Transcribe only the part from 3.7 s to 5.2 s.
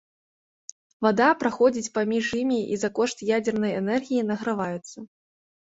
энергіі награваецца.